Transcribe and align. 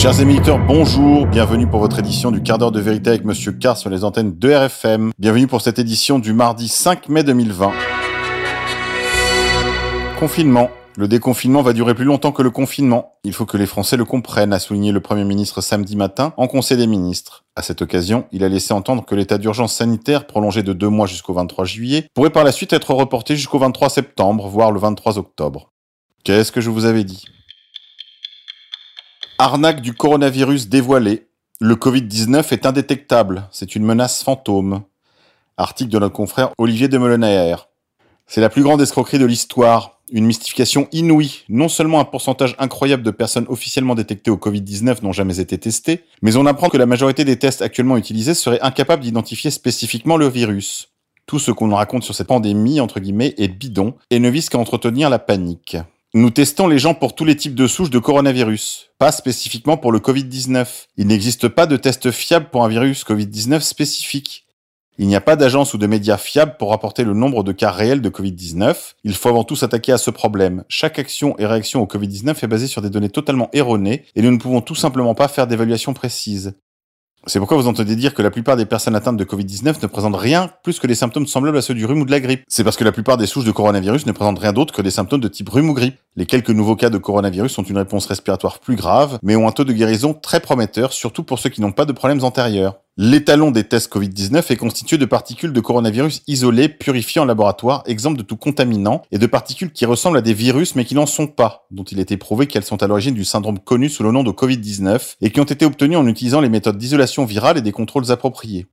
Chers 0.00 0.18
émetteurs, 0.18 0.58
bonjour, 0.58 1.26
bienvenue 1.26 1.66
pour 1.66 1.78
votre 1.78 1.98
édition 1.98 2.30
du 2.30 2.42
quart 2.42 2.56
d'heure 2.56 2.72
de 2.72 2.80
vérité 2.80 3.10
avec 3.10 3.26
Monsieur 3.26 3.52
Carr 3.52 3.76
sur 3.76 3.90
les 3.90 4.02
antennes 4.02 4.38
de 4.38 4.50
RFM. 4.50 5.10
Bienvenue 5.18 5.46
pour 5.46 5.60
cette 5.60 5.78
édition 5.78 6.18
du 6.18 6.32
mardi 6.32 6.68
5 6.68 7.10
mai 7.10 7.22
2020. 7.22 7.70
Confinement. 10.18 10.70
Le 10.96 11.06
déconfinement 11.06 11.60
va 11.60 11.74
durer 11.74 11.94
plus 11.94 12.06
longtemps 12.06 12.32
que 12.32 12.40
le 12.40 12.48
confinement. 12.48 13.12
Il 13.24 13.34
faut 13.34 13.44
que 13.44 13.58
les 13.58 13.66
Français 13.66 13.98
le 13.98 14.06
comprennent, 14.06 14.54
a 14.54 14.58
souligné 14.58 14.90
le 14.90 15.00
Premier 15.00 15.24
ministre 15.24 15.60
samedi 15.60 15.96
matin 15.96 16.32
en 16.38 16.46
Conseil 16.46 16.78
des 16.78 16.86
ministres. 16.86 17.44
À 17.54 17.60
cette 17.60 17.82
occasion, 17.82 18.24
il 18.32 18.42
a 18.42 18.48
laissé 18.48 18.72
entendre 18.72 19.04
que 19.04 19.14
l'état 19.14 19.36
d'urgence 19.36 19.74
sanitaire, 19.74 20.26
prolongé 20.26 20.62
de 20.62 20.72
deux 20.72 20.88
mois 20.88 21.08
jusqu'au 21.08 21.34
23 21.34 21.66
juillet, 21.66 22.06
pourrait 22.14 22.30
par 22.30 22.44
la 22.44 22.52
suite 22.52 22.72
être 22.72 22.94
reporté 22.94 23.36
jusqu'au 23.36 23.58
23 23.58 23.90
septembre, 23.90 24.48
voire 24.48 24.72
le 24.72 24.80
23 24.80 25.18
octobre. 25.18 25.72
Qu'est-ce 26.24 26.52
que 26.52 26.62
je 26.62 26.70
vous 26.70 26.86
avais 26.86 27.04
dit? 27.04 27.26
Arnaque 29.42 29.80
du 29.80 29.94
coronavirus 29.94 30.68
dévoilée. 30.68 31.26
Le 31.60 31.74
Covid-19 31.74 32.52
est 32.52 32.66
indétectable. 32.66 33.48
C'est 33.50 33.74
une 33.74 33.86
menace 33.86 34.22
fantôme. 34.22 34.82
Article 35.56 35.88
de 35.88 35.98
notre 35.98 36.12
confrère 36.12 36.50
Olivier 36.58 36.88
de 36.88 36.98
Molenaer. 36.98 37.56
C'est 38.26 38.42
la 38.42 38.50
plus 38.50 38.62
grande 38.62 38.82
escroquerie 38.82 39.18
de 39.18 39.24
l'histoire. 39.24 39.98
Une 40.12 40.26
mystification 40.26 40.88
inouïe. 40.92 41.44
Non 41.48 41.70
seulement 41.70 42.00
un 42.00 42.04
pourcentage 42.04 42.54
incroyable 42.58 43.02
de 43.02 43.10
personnes 43.10 43.46
officiellement 43.48 43.94
détectées 43.94 44.30
au 44.30 44.36
Covid-19 44.36 45.02
n'ont 45.02 45.12
jamais 45.12 45.40
été 45.40 45.56
testées, 45.56 46.04
mais 46.20 46.36
on 46.36 46.44
apprend 46.44 46.68
que 46.68 46.76
la 46.76 46.84
majorité 46.84 47.24
des 47.24 47.38
tests 47.38 47.62
actuellement 47.62 47.96
utilisés 47.96 48.34
seraient 48.34 48.60
incapables 48.60 49.02
d'identifier 49.02 49.50
spécifiquement 49.50 50.18
le 50.18 50.28
virus. 50.28 50.90
Tout 51.24 51.38
ce 51.38 51.50
qu'on 51.50 51.74
raconte 51.74 52.02
sur 52.02 52.14
cette 52.14 52.26
pandémie, 52.26 52.78
entre 52.78 53.00
guillemets, 53.00 53.34
est 53.38 53.48
bidon 53.48 53.94
et 54.10 54.18
ne 54.18 54.28
vise 54.28 54.50
qu'à 54.50 54.58
entretenir 54.58 55.08
la 55.08 55.18
panique. 55.18 55.78
Nous 56.12 56.30
testons 56.30 56.66
les 56.66 56.80
gens 56.80 56.94
pour 56.94 57.14
tous 57.14 57.24
les 57.24 57.36
types 57.36 57.54
de 57.54 57.68
souches 57.68 57.88
de 57.88 58.00
coronavirus, 58.00 58.90
pas 58.98 59.12
spécifiquement 59.12 59.76
pour 59.76 59.92
le 59.92 60.00
Covid-19. 60.00 60.66
Il 60.96 61.06
n'existe 61.06 61.46
pas 61.46 61.66
de 61.66 61.76
test 61.76 62.10
fiable 62.10 62.48
pour 62.50 62.64
un 62.64 62.68
virus 62.68 63.04
Covid-19 63.04 63.60
spécifique. 63.60 64.44
Il 64.98 65.06
n'y 65.06 65.14
a 65.14 65.20
pas 65.20 65.36
d'agence 65.36 65.72
ou 65.72 65.78
de 65.78 65.86
médias 65.86 66.16
fiables 66.16 66.56
pour 66.58 66.70
rapporter 66.70 67.04
le 67.04 67.14
nombre 67.14 67.44
de 67.44 67.52
cas 67.52 67.70
réels 67.70 68.00
de 68.00 68.10
Covid-19. 68.10 68.94
Il 69.04 69.14
faut 69.14 69.28
avant 69.28 69.44
tout 69.44 69.54
s'attaquer 69.54 69.92
à 69.92 69.98
ce 69.98 70.10
problème. 70.10 70.64
Chaque 70.68 70.98
action 70.98 71.38
et 71.38 71.46
réaction 71.46 71.80
au 71.80 71.86
Covid-19 71.86 72.42
est 72.42 72.48
basée 72.48 72.66
sur 72.66 72.82
des 72.82 72.90
données 72.90 73.08
totalement 73.08 73.48
erronées 73.52 74.04
et 74.16 74.22
nous 74.22 74.32
ne 74.32 74.38
pouvons 74.38 74.62
tout 74.62 74.74
simplement 74.74 75.14
pas 75.14 75.28
faire 75.28 75.46
d'évaluation 75.46 75.94
précise. 75.94 76.54
C'est 77.26 77.38
pourquoi 77.38 77.58
vous 77.58 77.66
entendez 77.66 77.96
dire 77.96 78.14
que 78.14 78.22
la 78.22 78.30
plupart 78.30 78.56
des 78.56 78.64
personnes 78.64 78.96
atteintes 78.96 79.18
de 79.18 79.24
Covid-19 79.24 79.82
ne 79.82 79.86
présentent 79.86 80.16
rien 80.16 80.50
plus 80.62 80.78
que 80.78 80.86
des 80.86 80.94
symptômes 80.94 81.26
semblables 81.26 81.58
à 81.58 81.62
ceux 81.62 81.74
du 81.74 81.84
rhume 81.84 82.00
ou 82.00 82.04
de 82.06 82.10
la 82.10 82.20
grippe. 82.20 82.44
C'est 82.48 82.64
parce 82.64 82.78
que 82.78 82.84
la 82.84 82.92
plupart 82.92 83.18
des 83.18 83.26
souches 83.26 83.44
de 83.44 83.50
coronavirus 83.50 84.06
ne 84.06 84.12
présentent 84.12 84.38
rien 84.38 84.54
d'autre 84.54 84.72
que 84.72 84.80
des 84.80 84.90
symptômes 84.90 85.20
de 85.20 85.28
type 85.28 85.50
rhume 85.50 85.68
ou 85.68 85.74
grippe. 85.74 85.96
Les 86.16 86.24
quelques 86.24 86.50
nouveaux 86.50 86.76
cas 86.76 86.88
de 86.88 86.96
coronavirus 86.96 87.52
sont 87.52 87.62
une 87.62 87.76
réponse 87.76 88.06
respiratoire 88.06 88.58
plus 88.58 88.74
grave, 88.74 89.18
mais 89.22 89.36
ont 89.36 89.46
un 89.46 89.52
taux 89.52 89.64
de 89.64 89.72
guérison 89.74 90.14
très 90.14 90.40
prometteur, 90.40 90.94
surtout 90.94 91.22
pour 91.22 91.38
ceux 91.38 91.50
qui 91.50 91.60
n'ont 91.60 91.72
pas 91.72 91.84
de 91.84 91.92
problèmes 91.92 92.24
antérieurs. 92.24 92.80
L'étalon 92.96 93.50
des 93.50 93.64
tests 93.64 93.90
Covid-19 93.90 94.52
est 94.52 94.56
constitué 94.56 94.98
de 94.98 95.06
particules 95.06 95.52
de 95.52 95.60
coronavirus 95.60 96.22
isolées, 96.26 96.68
purifiées 96.68 97.20
en 97.20 97.24
laboratoire, 97.24 97.82
exemptes 97.86 98.18
de 98.18 98.22
tout 98.22 98.36
contaminant, 98.36 99.02
et 99.10 99.18
de 99.18 99.26
particules 99.26 99.72
qui 99.72 99.86
ressemblent 99.86 100.18
à 100.18 100.22
des 100.22 100.34
virus 100.34 100.74
mais 100.74 100.84
qui 100.84 100.94
n'en 100.94 101.06
sont 101.06 101.28
pas, 101.28 101.66
dont 101.70 101.84
il 101.84 102.00
est 102.00 102.16
prouvé 102.16 102.46
qu'elles 102.46 102.64
sont 102.64 102.82
à 102.82 102.86
l'origine 102.86 103.14
du 103.14 103.24
syndrome 103.24 103.58
connu 103.58 103.88
sous 103.88 104.02
le 104.02 104.12
nom 104.12 104.22
de 104.22 104.32
Covid-19, 104.32 105.16
et 105.22 105.30
qui 105.30 105.40
ont 105.40 105.44
été 105.44 105.64
obtenues 105.64 105.96
en 105.96 106.06
utilisant 106.06 106.40
les 106.40 106.48
méthodes 106.48 106.78
d'isolation 106.78 107.24
virale 107.24 107.56
et 107.56 107.62
des 107.62 107.72
contrôles 107.72 108.10
appropriés. 108.10 108.66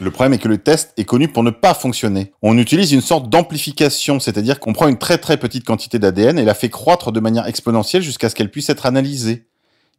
Le 0.00 0.10
problème 0.10 0.34
est 0.34 0.38
que 0.38 0.48
le 0.48 0.58
test 0.58 0.92
est 0.98 1.04
connu 1.04 1.28
pour 1.28 1.42
ne 1.42 1.50
pas 1.50 1.72
fonctionner. 1.72 2.32
On 2.42 2.58
utilise 2.58 2.92
une 2.92 3.00
sorte 3.00 3.30
d'amplification, 3.30 4.20
c'est-à-dire 4.20 4.60
qu'on 4.60 4.74
prend 4.74 4.86
une 4.86 4.98
très 4.98 5.16
très 5.16 5.38
petite 5.38 5.64
quantité 5.64 5.98
d'ADN 5.98 6.38
et 6.38 6.44
la 6.44 6.52
fait 6.52 6.68
croître 6.68 7.10
de 7.10 7.20
manière 7.20 7.46
exponentielle 7.46 8.02
jusqu'à 8.02 8.28
ce 8.28 8.34
qu'elle 8.34 8.50
puisse 8.50 8.68
être 8.68 8.84
analysée 8.84 9.47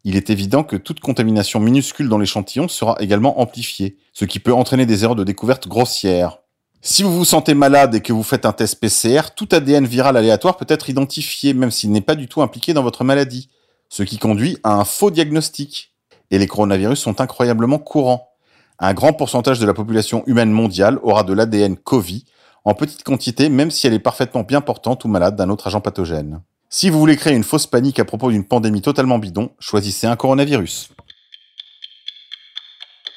il 0.04 0.16
est 0.16 0.30
évident 0.30 0.64
que 0.64 0.76
toute 0.76 1.00
contamination 1.00 1.60
minuscule 1.60 2.10
dans 2.10 2.18
l'échantillon 2.18 2.68
sera 2.68 2.96
également 3.00 3.40
amplifiée, 3.42 3.98
ce 4.14 4.26
qui 4.26 4.40
peut 4.40 4.54
entraîner 4.54 4.86
des 4.86 5.04
erreurs 5.04 5.16
de 5.16 5.24
découverte 5.24 5.68
grossières. 5.68 6.40
Si 6.82 7.04
vous 7.04 7.14
vous 7.14 7.26
sentez 7.26 7.54
malade 7.54 7.96
et 7.96 8.02
que 8.02 8.14
vous 8.14 8.24
faites 8.24 8.46
un 8.46 8.54
test 8.54 8.80
PCR, 8.80 9.32
tout 9.36 9.50
ADN 9.52 9.86
viral 9.86 10.16
aléatoire 10.16 10.56
peut 10.56 10.66
être 10.70 10.90
identifié 10.90 11.54
même 11.54 11.72
s'il 11.72 11.92
n'est 11.92 12.00
pas 12.00 12.16
du 12.16 12.30
tout 12.30 12.42
impliqué 12.42 12.74
dans 12.74 12.84
votre 12.84 13.04
maladie, 13.04 13.50
ce 13.90 14.04
qui 14.04 14.18
conduit 14.18 14.58
à 14.64 14.76
un 14.76 14.86
faux 14.86 15.12
diagnostic. 15.12 15.94
Et 16.32 16.38
les 16.38 16.48
coronavirus 16.48 17.00
sont 17.00 17.20
incroyablement 17.20 17.80
courants. 17.80 18.30
Un 18.80 18.94
grand 18.94 19.12
pourcentage 19.12 19.60
de 19.60 19.66
la 19.66 19.74
population 19.74 20.24
humaine 20.26 20.52
mondiale 20.52 21.00
aura 21.04 21.24
de 21.24 21.34
l'ADN 21.34 21.76
COVID 21.76 22.24
en 22.64 22.74
petite 22.74 23.04
quantité 23.04 23.50
même 23.50 23.72
si 23.72 23.88
elle 23.88 23.94
est 23.94 24.00
parfaitement 24.00 24.44
bien 24.44 24.62
portante 24.62 25.04
ou 25.04 25.10
malade 25.10 25.36
d'un 25.36 25.50
autre 25.50 25.68
agent 25.68 25.82
pathogène. 25.82 26.42
Si 26.72 26.92
vous 26.92 27.00
voulez 27.00 27.16
créer 27.16 27.34
une 27.34 27.44
fausse 27.44 27.66
panique 27.66 28.00
à 28.00 28.06
propos 28.06 28.30
d'une 28.30 28.46
pandémie 28.46 28.84
totalement 28.84 29.18
bidon, 29.18 29.50
choisissez 29.60 30.06
un 30.06 30.16
coronavirus. 30.16 30.90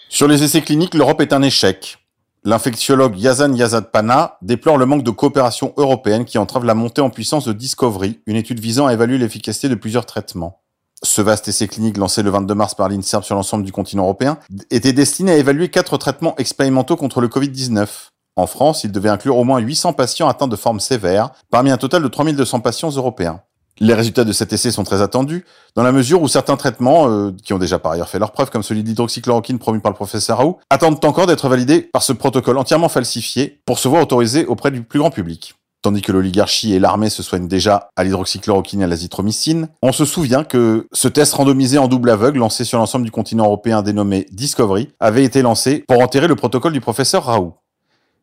Sur 0.09 0.27
les 0.27 0.43
essais 0.43 0.63
cliniques, 0.63 0.95
l'Europe 0.95 1.21
est 1.21 1.35
un 1.35 1.43
échec. 1.43 1.99
L'infectiologue 2.45 3.19
Yazan 3.19 3.55
Yazadpana 3.55 4.39
déplore 4.41 4.79
le 4.79 4.87
manque 4.87 5.05
de 5.05 5.11
coopération 5.11 5.75
européenne 5.77 6.25
qui 6.25 6.39
entrave 6.39 6.65
la 6.65 6.75
montée 6.75 7.03
en 7.03 7.11
puissance 7.11 7.45
de 7.45 7.53
Discovery, 7.53 8.21
une 8.27 8.37
étude 8.37 8.59
visant 8.59 8.87
à 8.87 8.95
évaluer 8.95 9.19
l'efficacité 9.19 9.69
de 9.69 9.75
plusieurs 9.75 10.07
traitements. 10.07 10.63
Ce 11.03 11.21
vaste 11.21 11.47
essai 11.49 11.69
clinique 11.69 11.99
lancé 11.99 12.23
le 12.23 12.31
22 12.31 12.55
mars 12.55 12.75
par 12.75 12.89
l'INSERM 12.89 13.23
sur 13.23 13.35
l'ensemble 13.35 13.65
du 13.65 13.73
continent 13.73 14.05
européen 14.05 14.39
était 14.71 14.93
destiné 14.93 15.33
à 15.33 15.37
évaluer 15.37 15.69
quatre 15.69 15.99
traitements 15.99 16.37
expérimentaux 16.39 16.97
contre 16.97 17.21
le 17.21 17.29
Covid-19. 17.29 18.12
En 18.37 18.47
France, 18.47 18.85
il 18.85 18.93
devait 18.93 19.11
inclure 19.11 19.37
au 19.37 19.45
moins 19.45 19.59
800 19.59 19.93
patients 19.93 20.29
atteints 20.29 20.49
de 20.49 20.57
formes 20.57 20.81
sévères, 20.81 21.31
parmi 21.51 21.71
un 21.71 21.77
total 21.77 22.03
de 22.03 22.09
3200 22.09 22.61
patients 22.61 22.91
européens. 22.91 23.43
Les 23.79 23.95
résultats 23.95 24.25
de 24.25 24.33
cet 24.33 24.53
essai 24.53 24.71
sont 24.71 24.85
très 24.85 25.03
attendus, 25.03 25.45
dans 25.75 25.83
la 25.83 25.93
mesure 25.93 26.23
où 26.23 26.29
certains 26.29 26.57
traitements, 26.57 27.09
euh, 27.09 27.33
qui 27.43 27.53
ont 27.53 27.59
déjà 27.59 27.79
par 27.79 27.93
ailleurs 27.93 28.09
fait 28.09 28.19
leur 28.19 28.33
preuve, 28.33 28.51
comme 28.51 28.63
celui 28.63 28.83
d'hydroxychloroquine 28.83 29.59
promu 29.59 29.81
par 29.81 29.91
le 29.91 29.97
professeur 29.97 30.39
Raoult, 30.39 30.59
attendent 30.71 31.05
encore 31.05 31.27
d'être 31.27 31.49
validés 31.49 31.81
par 31.81 32.03
ce 32.03 32.13
protocole 32.13 32.59
entièrement 32.59 32.89
falsifié 32.89 33.61
pour 33.67 33.79
se 33.79 33.89
voir 33.89 34.03
autorisé 34.03 34.47
auprès 34.47 34.71
du 34.71 34.83
plus 34.83 34.99
grand 34.99 35.11
public. 35.11 35.55
Tandis 35.83 36.01
que 36.01 36.13
l'oligarchie 36.13 36.75
et 36.75 36.79
l'armée 36.79 37.11
se 37.11 37.25
soignent 37.25 37.49
déjà 37.49 37.89
à 37.97 38.05
l'hydroxychloroquine 38.05 38.83
et 38.83 38.85
à 38.85 38.87
l'azithromycine, 38.87 39.69
on 39.83 39.91
se 39.91 40.05
souvient 40.05 40.45
que 40.45 40.87
ce 40.93 41.09
test 41.09 41.35
randomisé 41.35 41.77
en 41.77 41.89
double 41.89 42.11
aveugle 42.11 42.39
lancé 42.39 42.65
sur 42.65 42.79
l'ensemble 42.79 43.05
du 43.05 43.11
continent 43.11 43.47
européen 43.47 43.83
dénommé 43.83 44.27
Discovery 44.31 44.91
avait 45.01 45.25
été 45.25 45.43
lancé 45.43 45.85
pour 45.89 46.01
enterrer 46.01 46.29
le 46.29 46.37
protocole 46.37 46.73
du 46.73 46.81
professeur 46.81 47.25
Raoult. 47.25 47.55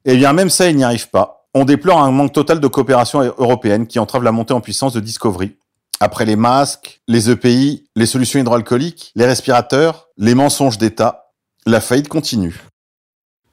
Eh 0.05 0.15
bien, 0.15 0.33
même 0.33 0.49
ça, 0.49 0.69
il 0.69 0.75
n'y 0.75 0.83
arrive 0.83 1.09
pas. 1.09 1.47
On 1.53 1.65
déplore 1.65 1.99
un 2.01 2.11
manque 2.11 2.33
total 2.33 2.59
de 2.59 2.67
coopération 2.67 3.21
européenne 3.21 3.87
qui 3.87 3.99
entrave 3.99 4.23
la 4.23 4.31
montée 4.31 4.53
en 4.53 4.61
puissance 4.61 4.93
de 4.93 4.99
Discovery. 4.99 5.57
Après 5.99 6.25
les 6.25 6.35
masques, 6.35 7.01
les 7.07 7.29
EPI, 7.29 7.89
les 7.95 8.05
solutions 8.05 8.39
hydroalcooliques, 8.39 9.11
les 9.15 9.25
respirateurs, 9.25 10.07
les 10.17 10.35
mensonges 10.35 10.77
d'État, 10.77 11.33
la 11.65 11.81
faillite 11.81 12.07
continue. 12.07 12.61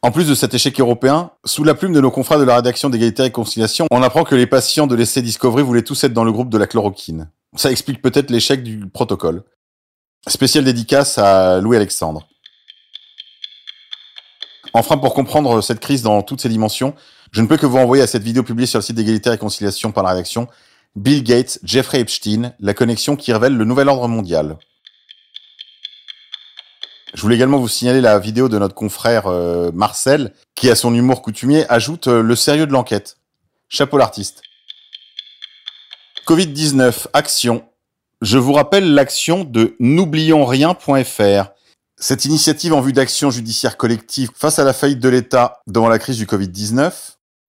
En 0.02 0.12
plus 0.12 0.28
de 0.28 0.34
cet 0.36 0.54
échec 0.54 0.78
européen, 0.78 1.32
sous 1.44 1.64
la 1.64 1.74
plume 1.74 1.92
de 1.92 2.00
nos 2.00 2.12
confrères 2.12 2.38
de 2.38 2.44
la 2.44 2.56
rédaction 2.56 2.90
d'égalité 2.90 3.24
et 3.24 3.30
conciliation, 3.32 3.86
on 3.90 4.02
apprend 4.02 4.22
que 4.22 4.36
les 4.36 4.46
patients 4.46 4.86
de 4.86 4.94
l'essai 4.94 5.22
Discovery 5.22 5.64
voulaient 5.64 5.82
tous 5.82 6.04
être 6.04 6.12
dans 6.12 6.22
le 6.22 6.30
groupe 6.30 6.50
de 6.50 6.58
la 6.58 6.68
chloroquine. 6.68 7.28
Ça 7.56 7.72
explique 7.72 8.02
peut-être 8.02 8.30
l'échec 8.30 8.62
du 8.62 8.86
protocole. 8.88 9.42
Spécial 10.28 10.64
dédicace 10.64 11.18
à 11.18 11.60
Louis 11.60 11.76
Alexandre. 11.76 12.28
Enfin, 14.76 14.98
pour 14.98 15.14
comprendre 15.14 15.62
cette 15.62 15.80
crise 15.80 16.02
dans 16.02 16.20
toutes 16.20 16.42
ses 16.42 16.50
dimensions, 16.50 16.94
je 17.30 17.40
ne 17.40 17.46
peux 17.46 17.56
que 17.56 17.64
vous 17.64 17.78
renvoyer 17.78 18.02
à 18.02 18.06
cette 18.06 18.22
vidéo 18.22 18.42
publiée 18.42 18.66
sur 18.66 18.78
le 18.78 18.82
site 18.82 18.94
d'égalité 18.94 19.30
et 19.30 19.32
réconciliation 19.32 19.90
par 19.90 20.04
la 20.04 20.10
rédaction 20.10 20.48
Bill 20.96 21.24
Gates, 21.24 21.58
Jeffrey 21.62 22.00
Epstein, 22.00 22.52
la 22.60 22.74
connexion 22.74 23.16
qui 23.16 23.32
révèle 23.32 23.56
le 23.56 23.64
nouvel 23.64 23.88
ordre 23.88 24.06
mondial. 24.06 24.58
Je 27.14 27.22
voulais 27.22 27.36
également 27.36 27.56
vous 27.56 27.68
signaler 27.68 28.02
la 28.02 28.18
vidéo 28.18 28.50
de 28.50 28.58
notre 28.58 28.74
confrère 28.74 29.28
euh, 29.28 29.70
Marcel, 29.72 30.34
qui 30.54 30.68
à 30.68 30.74
son 30.74 30.94
humour 30.94 31.22
coutumier 31.22 31.64
ajoute 31.70 32.08
euh, 32.08 32.20
le 32.20 32.36
sérieux 32.36 32.66
de 32.66 32.72
l'enquête. 32.72 33.16
Chapeau 33.70 33.96
l'artiste. 33.96 34.42
Covid-19, 36.26 37.06
action. 37.14 37.64
Je 38.20 38.36
vous 38.36 38.52
rappelle 38.52 38.92
l'action 38.92 39.44
de 39.44 39.74
n'oublionsrien.fr 39.80 41.55
cette 41.98 42.26
initiative 42.26 42.74
en 42.74 42.80
vue 42.80 42.92
d'action 42.92 43.30
judiciaire 43.30 43.76
collective 43.76 44.30
face 44.34 44.58
à 44.58 44.64
la 44.64 44.72
faillite 44.72 45.00
de 45.00 45.08
l'État 45.08 45.60
devant 45.66 45.88
la 45.88 45.98
crise 45.98 46.18
du 46.18 46.26
Covid-19, 46.26 46.92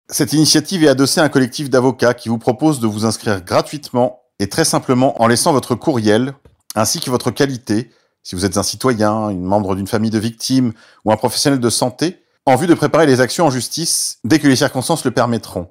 cette 0.10 0.32
initiative 0.32 0.86
est 0.86 0.88
adossée 0.88 1.20
à 1.20 1.26
un 1.26 1.30
collectif 1.30 1.70
d'avocats 1.70 2.14
qui 2.14 2.30
vous 2.30 2.38
propose 2.38 2.80
de 2.80 2.88
vous 2.88 3.06
inscrire 3.06 3.44
gratuitement 3.44 4.22
et 4.40 4.48
très 4.48 4.64
simplement 4.64 5.22
en 5.22 5.28
laissant 5.28 5.52
votre 5.52 5.76
courriel 5.76 6.34
ainsi 6.76 7.00
que 7.02 7.10
votre 7.10 7.32
qualité, 7.32 7.92
si 8.24 8.36
vous 8.36 8.46
êtes 8.46 8.58
un 8.58 8.64
citoyen, 8.64 9.12
un 9.12 9.34
membre 9.34 9.76
d'une 9.76 9.88
famille 9.88 10.12
de 10.12 10.20
victimes 10.20 10.74
ou 11.04 11.12
un 11.12 11.18
professionnel 11.18 11.60
de 11.60 11.70
santé, 11.70 12.24
en 12.46 12.56
vue 12.56 12.68
de 12.68 12.74
préparer 12.74 13.06
les 13.06 13.20
actions 13.20 13.48
en 13.48 13.50
justice 13.50 14.20
dès 14.24 14.40
que 14.40 14.48
les 14.48 14.56
circonstances 14.56 15.04
le 15.04 15.12
permettront. 15.12 15.70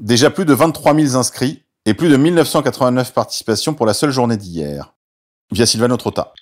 Déjà 0.00 0.30
plus 0.30 0.44
de 0.44 0.54
23 0.54 0.94
000 0.94 1.16
inscrits 1.16 1.62
et 1.86 1.94
plus 1.94 2.08
de 2.08 2.16
1989 2.16 3.12
participations 3.12 3.74
pour 3.74 3.86
la 3.86 3.94
seule 3.94 4.10
journée 4.10 4.36
d'hier. 4.36 4.94
Via 5.52 5.66
Sylvano 5.66 5.96
Trotta. 5.96 6.32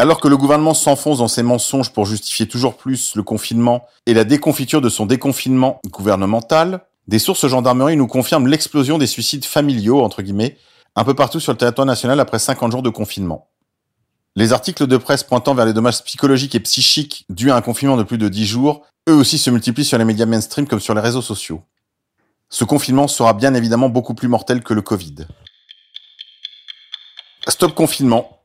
Alors 0.00 0.18
que 0.18 0.28
le 0.28 0.38
gouvernement 0.38 0.72
s'enfonce 0.72 1.18
dans 1.18 1.28
ses 1.28 1.42
mensonges 1.42 1.92
pour 1.92 2.06
justifier 2.06 2.48
toujours 2.48 2.78
plus 2.78 3.14
le 3.16 3.22
confinement 3.22 3.84
et 4.06 4.14
la 4.14 4.24
déconfiture 4.24 4.80
de 4.80 4.88
son 4.88 5.04
déconfinement 5.04 5.78
gouvernemental, 5.90 6.86
des 7.06 7.18
sources 7.18 7.46
gendarmerie 7.46 7.98
nous 7.98 8.06
confirment 8.06 8.46
l'explosion 8.46 8.96
des 8.96 9.06
suicides 9.06 9.44
familiaux, 9.44 10.00
entre 10.00 10.22
guillemets, 10.22 10.56
un 10.96 11.04
peu 11.04 11.12
partout 11.12 11.38
sur 11.38 11.52
le 11.52 11.58
territoire 11.58 11.86
national 11.86 12.18
après 12.18 12.38
50 12.38 12.72
jours 12.72 12.82
de 12.82 12.88
confinement. 12.88 13.50
Les 14.36 14.54
articles 14.54 14.86
de 14.86 14.96
presse 14.96 15.22
pointant 15.22 15.54
vers 15.54 15.66
les 15.66 15.74
dommages 15.74 16.02
psychologiques 16.02 16.54
et 16.54 16.60
psychiques 16.60 17.26
dus 17.28 17.50
à 17.50 17.56
un 17.56 17.60
confinement 17.60 17.98
de 17.98 18.02
plus 18.02 18.16
de 18.16 18.30
10 18.30 18.46
jours, 18.46 18.86
eux 19.06 19.14
aussi 19.14 19.36
se 19.36 19.50
multiplient 19.50 19.84
sur 19.84 19.98
les 19.98 20.06
médias 20.06 20.24
mainstream 20.24 20.66
comme 20.66 20.80
sur 20.80 20.94
les 20.94 21.02
réseaux 21.02 21.20
sociaux. 21.20 21.60
Ce 22.48 22.64
confinement 22.64 23.06
sera 23.06 23.34
bien 23.34 23.52
évidemment 23.52 23.90
beaucoup 23.90 24.14
plus 24.14 24.28
mortel 24.28 24.62
que 24.62 24.72
le 24.72 24.80
Covid. 24.80 25.26
Stop 27.46 27.74
confinement. 27.74 28.39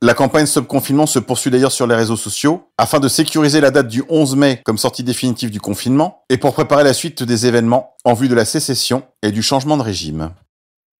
La 0.00 0.14
campagne 0.14 0.46
sub-confinement 0.46 1.06
se 1.06 1.18
poursuit 1.18 1.50
d'ailleurs 1.50 1.72
sur 1.72 1.88
les 1.88 1.96
réseaux 1.96 2.16
sociaux 2.16 2.70
afin 2.78 3.00
de 3.00 3.08
sécuriser 3.08 3.60
la 3.60 3.72
date 3.72 3.88
du 3.88 4.04
11 4.08 4.36
mai 4.36 4.62
comme 4.64 4.78
sortie 4.78 5.02
définitive 5.02 5.50
du 5.50 5.60
confinement 5.60 6.22
et 6.30 6.38
pour 6.38 6.54
préparer 6.54 6.84
la 6.84 6.92
suite 6.92 7.24
des 7.24 7.46
événements 7.46 7.96
en 8.04 8.14
vue 8.14 8.28
de 8.28 8.36
la 8.36 8.44
sécession 8.44 9.02
et 9.24 9.32
du 9.32 9.42
changement 9.42 9.76
de 9.76 9.82
régime. 9.82 10.30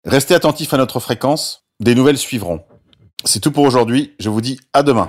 Restez 0.05 0.35
attentifs 0.35 0.75
à 0.75 0.79
notre 0.79 0.99
fréquence, 0.99 1.65
des 1.79 1.95
nouvelles 1.95 2.19
suivront. 2.19 2.65
C'est 3.25 3.39
tout 3.39 3.53
pour 3.53 3.63
aujourd'hui, 3.63 4.15
je 4.19 4.31
vous 4.31 4.41
dis 4.41 4.59
à 4.73 4.83
demain. 4.83 5.09